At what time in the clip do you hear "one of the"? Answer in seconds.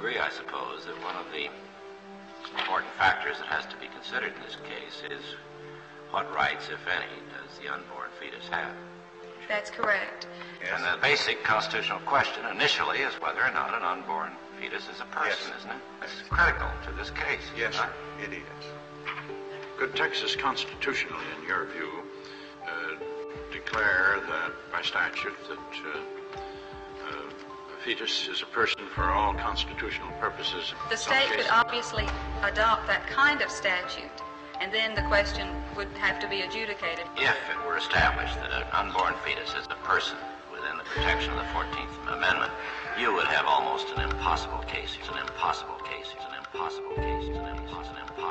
1.04-1.44